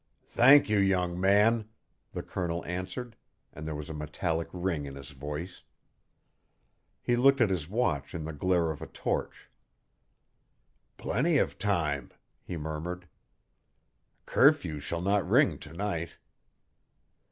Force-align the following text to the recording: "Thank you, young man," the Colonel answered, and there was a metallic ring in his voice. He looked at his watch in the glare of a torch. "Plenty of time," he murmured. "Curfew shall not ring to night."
"Thank 0.31 0.67
you, 0.67 0.79
young 0.79 1.19
man," 1.21 1.69
the 2.11 2.23
Colonel 2.23 2.65
answered, 2.65 3.15
and 3.53 3.67
there 3.67 3.75
was 3.75 3.87
a 3.87 3.93
metallic 3.93 4.47
ring 4.51 4.87
in 4.87 4.95
his 4.95 5.11
voice. 5.11 5.61
He 7.03 7.15
looked 7.15 7.39
at 7.39 7.51
his 7.51 7.69
watch 7.69 8.15
in 8.15 8.25
the 8.25 8.33
glare 8.33 8.71
of 8.71 8.81
a 8.81 8.87
torch. 8.87 9.47
"Plenty 10.97 11.37
of 11.37 11.59
time," 11.59 12.09
he 12.41 12.57
murmured. 12.57 13.07
"Curfew 14.25 14.79
shall 14.79 15.01
not 15.01 15.29
ring 15.29 15.59
to 15.59 15.71
night." 15.71 16.17